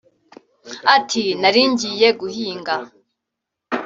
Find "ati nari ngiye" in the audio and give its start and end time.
0.95-2.09